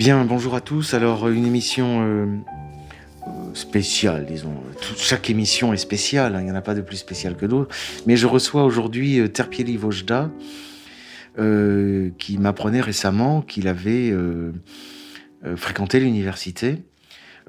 [0.00, 0.94] Bien, bonjour à tous.
[0.94, 2.26] Alors, une émission euh,
[3.52, 4.54] spéciale, disons.
[4.96, 7.76] Chaque émission est spéciale, hein, il n'y en a pas de plus spéciale que d'autres.
[8.06, 10.30] Mais je reçois aujourd'hui euh, Terpieli Vojda,
[11.38, 14.10] euh, qui m'apprenait récemment qu'il avait
[15.56, 16.82] fréquenté l'université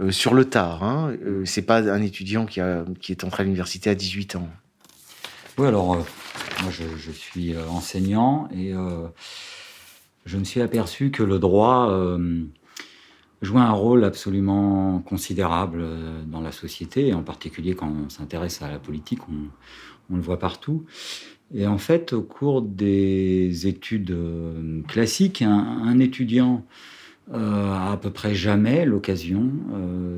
[0.10, 0.84] sur le tard.
[0.84, 1.16] Hein.
[1.46, 4.50] C'est pas un étudiant qui, est entré à l'université à 18 ans.
[5.58, 8.74] Oui, alors, moi, je, je suis enseignant et
[10.26, 12.46] je me suis aperçu que le droit euh,
[13.42, 18.62] jouait un rôle absolument considérable euh, dans la société, et en particulier quand on s'intéresse
[18.62, 20.84] à la politique, on, le voit partout.
[21.54, 26.66] Et en fait, au cours des études euh, classiques, un, étudiant
[27.34, 29.50] euh, a à peu près jamais l'occasion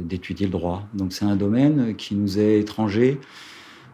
[0.01, 0.87] d'étudier le droit.
[0.95, 3.19] Donc c'est un domaine qui nous est étranger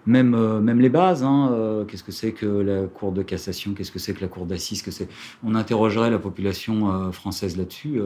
[0.09, 3.73] même, euh, même les bases, hein, euh, qu'est-ce que c'est que la Cour de cassation,
[3.73, 5.07] qu'est-ce que c'est que la Cour d'assises, que c'est...
[5.43, 8.01] On interrogerait la population euh, française là-dessus.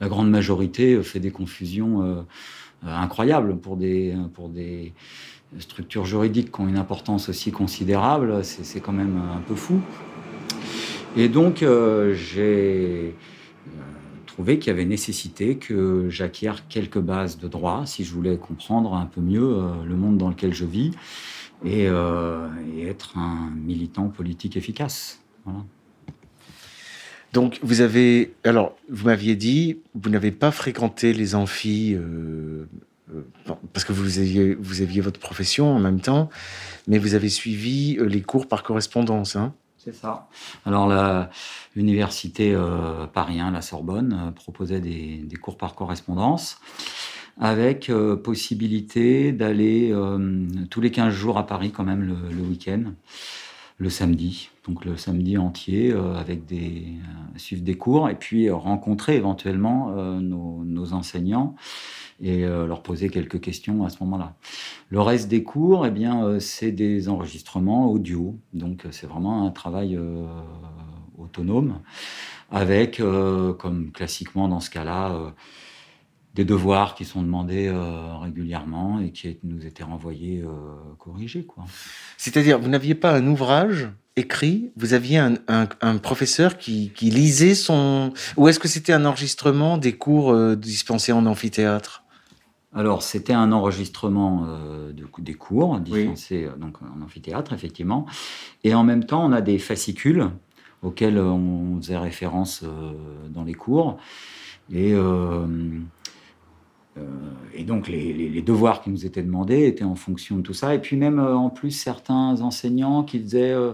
[0.00, 2.24] la grande majorité fait des confusions
[2.82, 4.94] incroyables pour des, pour des
[5.58, 8.42] structures juridiques qui ont une importance aussi considérable.
[8.42, 9.80] C'est, quand même un peu fou.
[11.16, 11.64] Et donc,
[12.14, 13.14] j'ai
[14.26, 18.94] trouvé qu'il y avait nécessité que j'acquière quelques bases de droit si je voulais comprendre
[18.94, 20.92] un peu mieux le monde dans lequel je vis
[21.64, 25.20] et, euh, et être un militant politique efficace.
[25.44, 25.64] Voilà.
[27.32, 28.34] Donc, vous avez.
[28.44, 32.66] Alors, vous m'aviez dit, vous n'avez pas fréquenté les amphis euh,
[33.14, 33.22] euh,
[33.72, 36.30] parce que vous aviez, vous aviez votre profession en même temps,
[36.86, 39.36] mais vous avez suivi les cours par correspondance.
[39.36, 40.28] Hein C'est ça.
[40.64, 40.92] Alors,
[41.74, 46.58] l'université euh, Paris 1, la Sorbonne, euh, proposait des, des cours par correspondance
[47.40, 52.84] avec euh, possibilité d'aller euh, tous les 15 jours à Paris, quand même, le, week-end,
[53.78, 54.50] le samedi.
[54.68, 56.84] Donc, le samedi entier, euh, avec des,
[57.36, 61.54] suivre des cours et puis rencontrer éventuellement nos, enseignants
[62.20, 64.34] et leur poser quelques questions à ce moment-là.
[64.90, 68.38] Le reste des cours, eh bien, c'est des enregistrements audio.
[68.52, 69.98] Donc, c'est vraiment un travail
[71.18, 71.80] autonome
[72.50, 73.00] avec,
[73.58, 75.32] comme classiquement dans ce cas-là,
[76.34, 80.48] des devoirs qui sont demandés euh, régulièrement et qui nous étaient renvoyés euh,
[80.98, 81.44] corrigés.
[81.44, 81.64] Quoi.
[82.16, 87.10] C'est-à-dire, vous n'aviez pas un ouvrage écrit, vous aviez un, un- un professeur qui, qui
[87.10, 88.12] lisait son.
[88.38, 92.02] Ou est-ce que c'était un enregistrement des cours euh, dispensés en amphithéâtre?
[92.74, 94.46] Alors, c'était un enregistrement
[94.96, 98.06] de, des cours dispensés donc, en amphithéâtre, effectivement.
[98.64, 100.30] Et en même temps, on a des fascicules
[100.80, 102.64] auxquels on faisait référence
[103.28, 103.98] dans les cours.
[104.72, 104.94] Et,
[107.54, 110.74] et donc, les, devoirs qui nous étaient demandés étaient en fonction de tout ça.
[110.74, 113.72] Et puis, même euh, en plus, certains enseignants qui faisaient euh,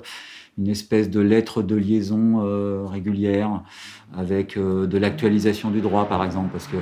[0.58, 3.62] une espèce de lettre de liaison euh, régulière
[4.16, 6.76] avec euh, de l'actualisation du droit, par exemple, parce que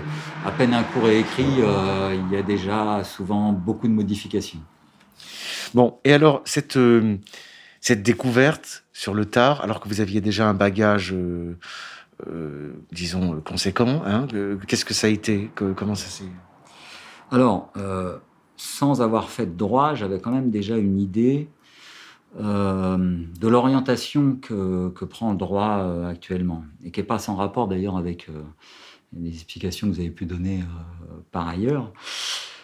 [0.45, 4.61] à peine un cours est écrit, euh, il y a déjà souvent beaucoup de modifications.
[5.75, 7.17] Bon, et alors, cette, euh,
[7.81, 11.15] cette découverte sur le tard, alors que vous aviez déjà un bagage,
[12.27, 14.27] euh, disons, euh, conséquent, hein,
[14.67, 16.25] qu'est-ce que ça a été Comment ça s'est.
[17.31, 18.17] Alors, euh,
[18.57, 21.49] sans avoir fait de droit, j'avais quand même déjà une idée
[22.41, 22.97] euh,
[23.39, 27.99] de l'orientation que, que prend le droit actuellement, et qui n'est pas sans rapport d'ailleurs
[27.99, 28.29] avec
[29.13, 30.61] les explications que vous avez pu donner
[31.33, 31.93] par ailleurs.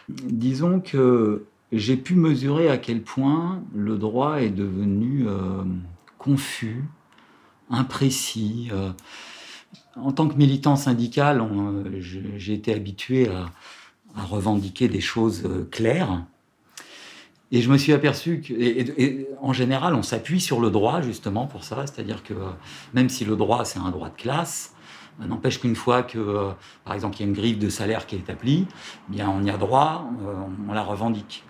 [0.08, 5.26] Disons que j'ai pu mesurer à quel point le droit est devenu
[6.18, 6.84] confus,
[7.70, 8.70] imprécis.
[9.96, 13.46] En tant que militant syndical, euh, j'ai été habitué à,
[14.26, 16.24] revendiquer des choses euh, claires.
[17.50, 21.64] Et je me suis aperçu que, en général, on s'appuie sur le droit justement pour
[21.64, 22.50] ça, c'est-à-dire que euh,
[22.92, 24.74] même si le droit c'est un droit de classe,
[25.18, 26.50] n'empêche qu'une fois que,
[26.84, 28.66] par exemple, il y a une grille de salaire qui est établie,
[29.08, 30.10] eh bien on y a droit,
[30.68, 31.44] on, la revendique.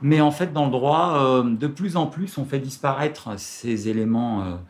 [0.00, 4.60] Mais en fait, dans le droit, de plus en plus, on fait disparaître ces éléments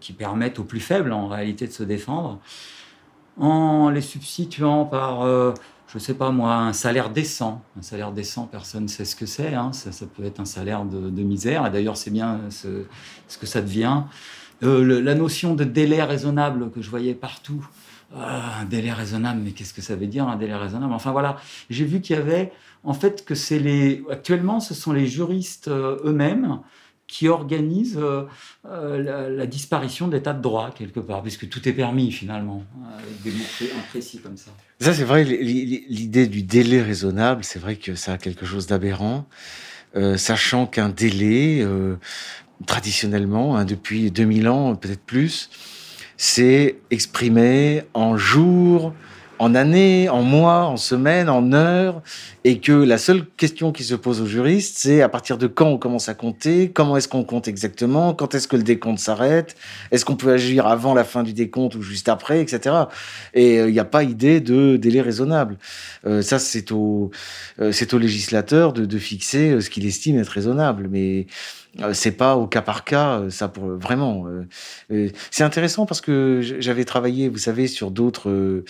[0.00, 2.40] qui permettent aux plus faibles, en réalité, de se défendre,
[3.38, 5.52] en les substituant par euh,
[5.92, 7.62] je sais pas moi, un salaire décent.
[7.78, 9.54] Un salaire décent, personne ne sait ce que c'est.
[9.54, 9.72] hein.
[9.74, 11.66] Ça, peut être un salaire de, misère.
[11.66, 12.86] Et d'ailleurs, c'est bien ce,
[13.38, 14.04] que ça devient.
[14.62, 17.66] Euh, la notion de délai raisonnable que je voyais partout.
[18.16, 20.92] Ah, un délai raisonnable, mais qu'est-ce que ça veut dire un délai raisonnable?
[20.94, 21.36] Enfin voilà,
[21.68, 22.52] j'ai vu qu'il y avait,
[22.84, 24.02] en fait, que c'est les.
[24.10, 26.60] Actuellement, ce sont les juristes euh, eux-mêmes
[27.12, 28.22] qui organisent euh,
[28.66, 32.64] euh, la, la disparition de l'état de droit quelque part, puisque tout est permis finalement,
[32.98, 34.50] avec des mots pré- imprécis comme ça.
[34.80, 39.26] Ça, c'est vrai, l'idée du délai raisonnable, c'est vrai que ça a quelque chose d'aberrant,
[39.94, 41.96] euh, sachant qu'un délai, euh,
[42.66, 45.50] traditionnellement, hein, depuis 2000 ans, peut-être plus,
[46.16, 48.94] c'est exprimé en jours,
[49.42, 52.00] en années, en mois, en semaines, en heures,
[52.44, 55.66] et que la seule question qui se pose aux juristes, c'est à partir de quand
[55.66, 59.56] on commence à compter, comment est-ce qu'on compte exactement, quand est-ce que le décompte s'arrête,
[59.90, 62.84] est-ce qu'on peut agir avant la fin du décompte ou juste après, etc.
[63.34, 65.58] Et euh, il n'y a pas idée de délai raisonnable.
[66.06, 67.10] Euh, ça, c'est au,
[67.60, 71.24] euh, au législateur de, de fixer ce qu'il estime être raisonnable, mais euh,
[71.92, 74.26] c'est pas au cas par cas, euh, ça pour vraiment.
[74.90, 78.64] Euh, c'est intéressant parce que j'avais travaillé, vous savez, sur d'autres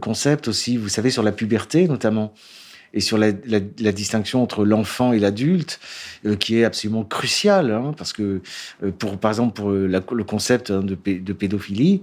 [0.00, 0.76] concepts aussi.
[0.76, 2.32] Vous savez, sur la puberté notamment
[2.94, 5.80] et sur la, distinction entre l'enfant et l'adulte,
[6.40, 8.40] qui est absolument cruciale, hein, parce que
[8.98, 12.00] pour, par exemple, pour le concept hein, de pédophilie,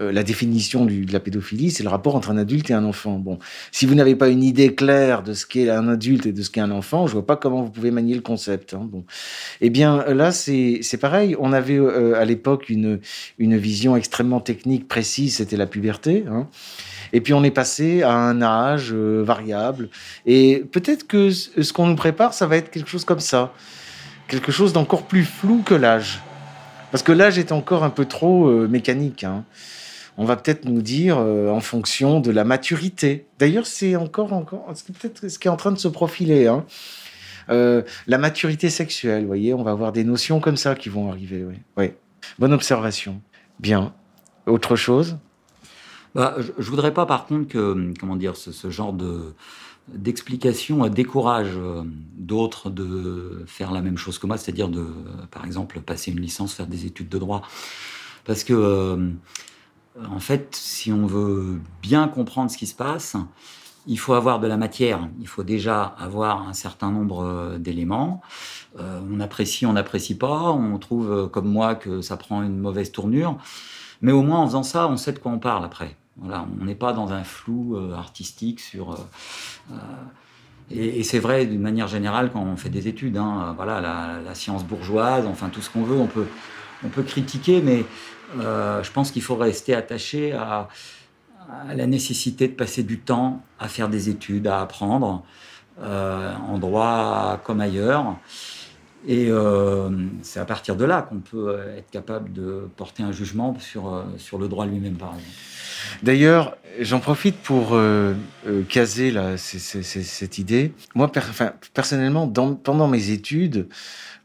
[0.00, 3.18] euh, la définition de la pédophilie, c'est le rapport entre un adulte et un enfant.
[3.18, 3.38] Bon,
[3.72, 6.50] si vous n'avez pas une idée claire de ce qu'est un adulte et de ce
[6.50, 8.74] qu'est un enfant, je vois pas comment vous pouvez manier le concept.
[8.74, 8.88] Hein.
[8.88, 9.04] Bon,
[9.60, 11.34] eh bien là, c'est pareil.
[11.40, 13.00] On avait euh, à l'époque une
[13.38, 16.24] vision extrêmement technique précise, c'était la puberté.
[16.30, 16.46] Hein.
[17.12, 19.88] Et puis on est passé à un âge euh, variable.
[20.26, 23.52] Et peut-être que ce qu'on nous prépare, ça va être quelque chose comme ça,
[24.28, 26.20] quelque chose d'encore plus flou que l'âge.
[26.92, 29.24] Parce que l'âge est encore un peu trop mécanique.
[29.24, 29.44] Hein
[30.18, 33.26] on va peut-être nous dire euh, en fonction de la maturité.
[33.38, 34.66] D'ailleurs, c'est encore, encore,
[35.00, 36.48] peut-être ce qui est en train de se profiler.
[36.48, 36.66] Hein.
[37.50, 41.08] Euh, la maturité sexuelle, vous voyez, on va avoir des notions comme ça qui vont
[41.08, 41.46] arriver.
[41.76, 41.92] Oui.
[42.40, 43.22] Bonne observation.
[43.60, 43.94] Bien.
[44.46, 45.18] Autre chose?
[46.16, 49.34] Bah, je, ne voudrais pas, par contre, que comment dire, ce, genre de
[49.86, 51.82] d'explication décourage euh,
[52.18, 54.84] d'autres de faire la même chose que moi, c'est-à-dire de,
[55.30, 57.40] par exemple, passer une licence, faire des études de droit,
[58.26, 59.14] parce que
[60.10, 63.16] en fait, si on veut bien comprendre ce qui se passe,
[63.86, 65.08] il faut avoir de la matière.
[65.20, 68.20] Il faut déjà avoir un certain nombre euh, d'éléments.
[68.78, 70.52] Euh, on apprécie, on n'apprécie pas.
[70.52, 73.38] On trouve, comme moi, que ça prend une mauvaise tournure.
[74.02, 75.96] Mais au moins, en faisant ça, on sait de quoi on parle après.
[76.16, 78.96] Voilà, on n'est pas dans un flou artistique sur.
[80.70, 83.16] et, c'est vrai d'une manière générale quand on fait des études.
[83.16, 83.54] Hein.
[83.56, 86.26] voilà, la, science bourgeoise, enfin tout ce qu'on veut, on peut,
[86.84, 87.84] on peut critiquer, mais
[88.38, 90.68] euh, je pense qu'il faut rester attaché à,
[91.74, 95.24] la nécessité de passer du temps à faire des études, à apprendre,
[95.80, 98.16] euh, en droit comme ailleurs.
[99.06, 99.90] Et euh,
[100.22, 104.38] c'est à partir de là qu'on peut être capable de porter un jugement sur, sur
[104.38, 105.28] le droit lui-même, par exemple.
[106.02, 107.78] D'ailleurs, j'en profite pour
[108.68, 110.72] caser cette idée.
[110.94, 111.10] Moi,
[111.72, 113.68] personnellement, pendant mes études,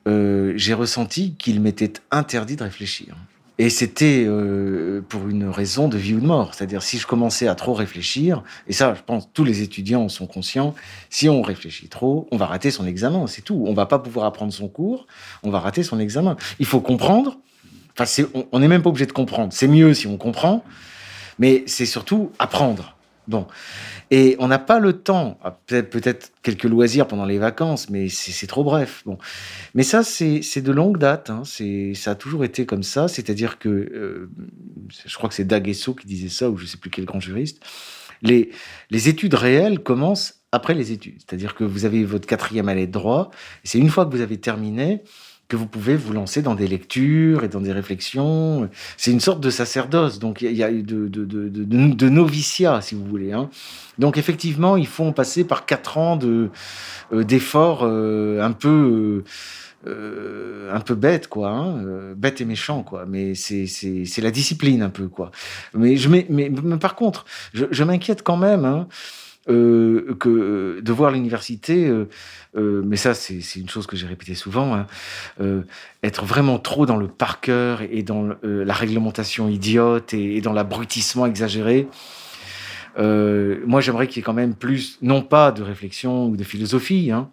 [0.06, 3.16] j'ai ressenti qu'il m'était interdit de réfléchir.
[3.60, 6.56] Et c'était euh, pour une raison de vie ou de mort.
[6.56, 10.26] C'est-à-dire, si je commençais à trop réfléchir, et ça, je pense, tous les étudiants sont
[10.26, 10.74] conscients,
[11.12, 13.64] si on réfléchit trop, on va rater son examen, c'est tout.
[13.68, 15.06] On va pas pouvoir apprendre son cours,
[15.44, 16.36] on va rater son examen.
[16.60, 17.38] Il faut comprendre.
[17.98, 19.54] Enfin, on n'est même pas obligé de comprendre.
[19.54, 20.64] C'est mieux si on comprend,
[21.38, 22.93] mais c'est surtout apprendre.
[23.28, 23.48] Bon.
[24.12, 26.02] Et on n'a pas le temps, ah, peut-être peut
[26.42, 29.04] quelques loisirs pendant les vacances, mais c'est trop bref.
[29.06, 29.18] Bon.
[29.76, 31.30] Mais ça, c'est de longue date.
[31.30, 31.44] Hein.
[31.96, 33.08] Ça a toujours été comme ça.
[33.08, 34.30] C'est-à-dire que, euh,
[35.06, 37.20] je crois que c'est Daguesso qui disait ça, ou je ne sais plus quel grand
[37.20, 37.64] juriste.
[38.22, 38.52] Les,
[38.90, 41.16] les études réelles commencent après les études.
[41.18, 43.32] C'est-à-dire que vous avez votre quatrième année de droit,
[43.64, 45.02] c'est une fois que vous avez terminé,
[45.48, 48.70] que vous pouvez vous lancer dans des lectures et dans des réflexions.
[48.98, 52.96] C'est une sorte de sacerdoce, donc il y a de, de, de, de, noviciat, si
[52.96, 53.34] vous voulez.
[53.34, 53.50] Hein.
[54.00, 56.50] Donc effectivement, il faut passer par quatre ans euh,
[57.24, 59.24] d'efforts euh, un peu
[59.86, 63.06] euh, un peu bête quoi, hein, bête et méchant quoi.
[63.08, 65.32] Mais c'est la discipline un peu quoi.
[65.74, 68.66] Mais je mais, mais, par contre, je, je m'inquiète quand même.
[68.66, 68.88] Hein,
[69.50, 72.08] euh, que euh, de voir l'université, euh,
[72.56, 74.88] mais ça c'est une chose que j'ai répété souvent, hein,
[76.02, 81.26] être vraiment trop dans le par cœur et dans la réglementation idiote et, dans l'abrutissement
[81.26, 81.90] exagéré.
[82.98, 87.12] moi, j'aimerais qu'il y ait quand même plus, non pas de réflexion ou de philosophie,
[87.12, 87.30] hein,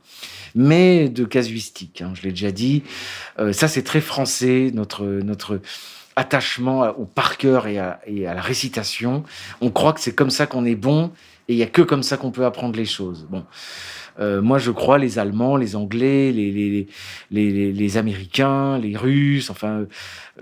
[0.57, 2.03] mais de casuistique.
[2.03, 2.83] Hein, je l'ai déjà dit.
[3.53, 5.61] ça, c'est très français, notre, notre
[6.17, 8.01] attachement au par cœur et à
[8.35, 9.23] la récitation.
[9.61, 11.13] On croit que c'est comme ça qu'on est bon
[11.51, 13.27] et il y a que comme ça qu'on peut apprendre les choses.
[13.29, 13.45] Bon.
[14.21, 19.87] Euh, moi, je crois les Allemands, les Anglais, les, Américains, les Russes, enfin,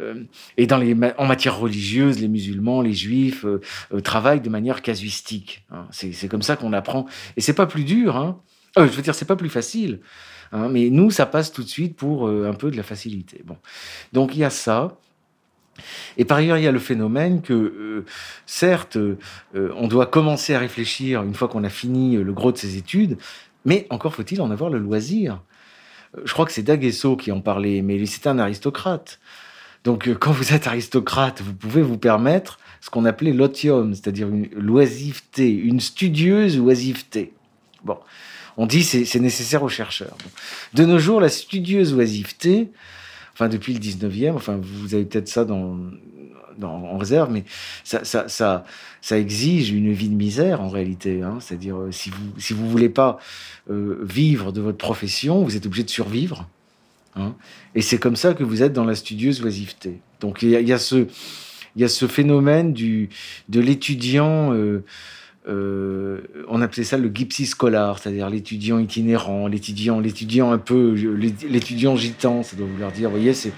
[0.00, 0.24] euh,
[0.58, 3.60] et dans les, en matière religieuse, les musulmans, les Juifs euh,
[4.02, 5.64] travaillent de manière casuistique.
[5.70, 5.86] Hein.
[5.92, 7.06] C'est comme ça qu'on apprend,
[7.38, 8.16] et c'est pas plus dur.
[8.16, 8.38] Hein.
[8.76, 10.00] je veux dire, c'est pas plus facile.
[10.52, 10.68] Hein.
[10.68, 13.40] Mais nous, ça passe tout de suite pour un peu de la facilité.
[13.46, 13.56] Bon,
[14.12, 14.98] donc il y a ça.
[16.16, 18.04] Et par ailleurs, il y a le phénomène que, euh,
[18.46, 19.16] certes, euh,
[19.76, 23.18] on doit commencer à réfléchir une fois qu'on a fini le gros de ses études,
[23.64, 25.40] mais encore faut-il en avoir le loisir.
[26.24, 29.20] Je crois que c'est Daguesso qui en parlait, mais c'était un aristocrate.
[29.84, 34.48] Donc, quand vous êtes aristocrate, vous pouvez vous permettre ce qu'on appelait l'otium, c'est-à-dire une
[34.56, 37.32] loisiveté, une studieuse oisiveté.
[37.84, 37.98] Bon,
[38.56, 40.16] on dit c'est nécessaire aux chercheurs.
[40.74, 42.70] De nos jours, la studieuse oisiveté,
[43.38, 45.46] enfin depuis le 19e, enfin vous avez peut-être ça
[46.64, 47.44] en réserve, mais
[47.84, 48.64] ça, ça,
[49.00, 51.22] ça, exige une vie de misère en réalité.
[51.22, 51.38] Hein.
[51.40, 53.18] C'est-à-dire euh, si vous si vous voulez pas
[53.70, 56.48] euh, vivre de votre profession, vous êtes obligé de survivre.
[57.14, 57.36] Hein.
[57.76, 60.00] Et c'est comme ça que vous êtes dans la studieuse oisiveté.
[60.20, 61.06] Donc il y a, ce
[61.76, 63.08] y a ce phénomène du,
[63.48, 64.84] de l'étudiant, euh,
[65.48, 70.92] euh, on appelait ça le gypsy scholar, c'est-à-dire l'étudiant itinérant, l'étudiant, l'étudiant un peu,
[71.48, 73.52] l'étudiant gitan, ça doit vouloir dire, vous voyez, c'est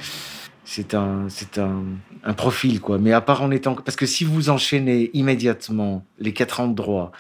[0.73, 1.83] c'est un, c'est un,
[2.23, 2.99] un, profil, quoi.
[2.99, 6.77] Mais à part en étant, parce que si vous enchaînez immédiatement les quatre ans de
[6.77, 7.11] droit,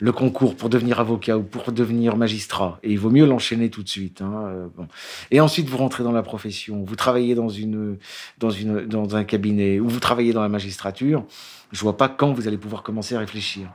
[0.00, 2.80] le concours pour devenir avocat ou pour devenir magistrat.
[2.82, 4.22] Et il vaut mieux l'enchaîner tout de suite.
[4.22, 4.88] Hein, euh, bon.
[5.30, 7.96] Et ensuite, vous rentrez dans la profession, vous travaillez dans, une,
[8.38, 11.24] dans, une, dans un cabinet ou vous travaillez dans la magistrature.
[11.70, 13.70] Je vois pas quand vous allez pouvoir commencer à réfléchir.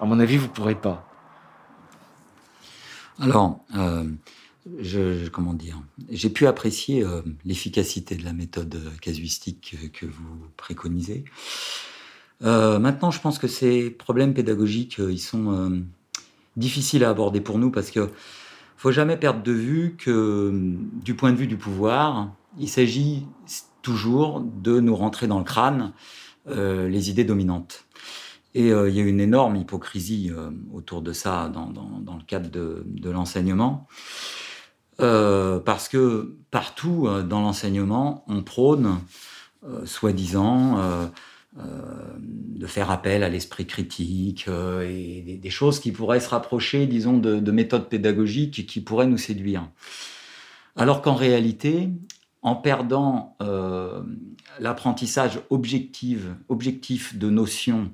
[0.00, 1.06] À mon avis, vous pourrez pas.
[3.20, 4.04] Alors, euh,
[5.32, 11.24] comment dire, j'ai pu apprécier euh, l'efficacité de la méthode casuistique que, vous préconisez.
[12.42, 15.82] Euh, maintenant, je pense que ces problèmes pédagogiques, euh, ils sont
[16.56, 18.10] difficiles à aborder pour nous parce que
[18.76, 20.50] faut jamais perdre de vue que,
[21.02, 23.26] du point de vue du pouvoir, il s'agit
[23.82, 25.92] toujours de nous rentrer dans le crâne
[26.46, 27.84] les idées dominantes.
[28.54, 30.32] Et il y a une énorme hypocrisie
[30.72, 33.86] autour de ça dans, le cadre de l'enseignement.
[34.98, 39.00] Parce que partout dans l'enseignement, on prône,
[39.84, 41.08] soi-disant,
[41.58, 41.66] euh,
[42.18, 47.18] de faire appel à l'esprit critique euh, et des, choses qui pourraient se rapprocher, disons,
[47.18, 49.68] de, de, méthodes pédagogiques qui pourraient nous séduire.
[50.76, 51.88] Alors qu'en réalité,
[52.42, 54.00] en perdant euh,
[54.60, 57.90] l'apprentissage objectif, objectif de notions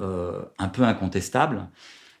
[0.00, 1.68] euh, un peu incontestables,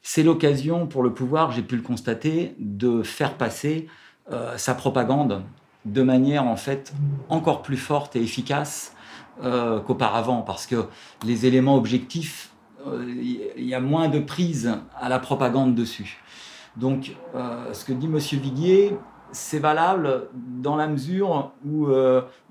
[0.02, 3.88] c'est l'occasion pour le pouvoir, j'ai pu le constater, de faire passer
[4.30, 5.42] euh, sa propagande
[5.86, 6.92] de manière en fait
[7.30, 8.94] encore plus forte et efficace
[9.42, 10.84] euh, qu'auparavant, parce que
[11.24, 12.50] les éléments objectifs,
[12.84, 16.18] il euh, y a moins de prise à la propagande dessus.
[16.76, 17.16] Donc,
[17.72, 18.96] ce que dit Monsieur Viguier,
[19.32, 21.88] c'est valable dans la mesure où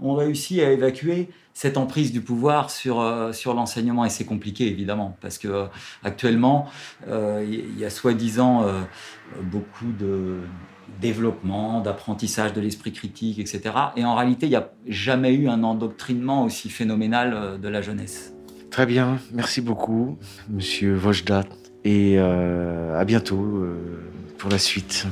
[0.01, 4.03] on réussit à évacuer cette emprise du pouvoir sur, sur l'enseignement.
[4.03, 5.67] Et c'est compliqué, évidemment, parce que
[6.03, 6.67] actuellement,
[7.07, 8.65] il y a soi-disant
[9.43, 10.41] beaucoup de
[11.01, 13.61] développement, d'apprentissage de l'esprit critique, etc.
[13.95, 17.81] Et en réalité, il n'y a jamais eu un endoctrinement aussi phénoménal euh, de la
[17.81, 18.33] jeunesse.
[18.71, 20.17] Très bien, merci beaucoup,
[20.49, 21.43] Monsieur Vojda,
[21.83, 23.77] et euh, à bientôt euh,
[24.37, 25.07] pour la suite.